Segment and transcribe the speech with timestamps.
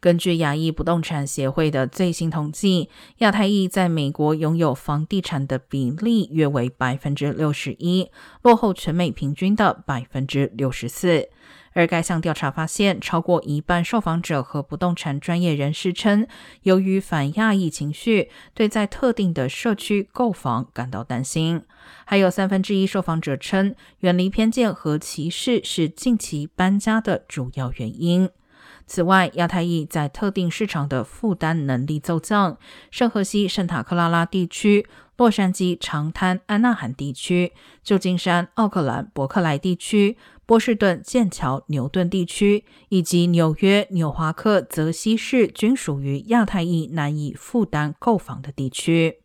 [0.00, 8.10] 根据亚裔不动产协会的最新统计，亚太裔在美国拥有房地产的比例约为百分之六十一，
[8.42, 11.28] 落后全美平均的百分之六十四。
[11.72, 16.26] 而该项调查发现，超过一半受访者和不动产专业人士称，
[16.62, 21.62] 由于反亚裔情绪，对在特定的社区购房感到担心。
[22.06, 28.30] 还有三分之一受访者称，远离偏见和歧视是近期搬家的主要原因。
[28.86, 32.56] 此外，亚太裔在特定市场的负担能力骤降。
[32.90, 34.86] 圣荷西、圣塔克拉拉地区、
[35.16, 49.20] 洛杉矶、长滩、安纳罕地区、旧金山、奥克兰、伯克莱地区、波士顿、剑桥、牛顿地区以及纽约、纽华克、泽西市均属于亚太裔难以负担购房的地区。